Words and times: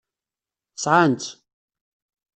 Sɛan-tt. 0.83 1.31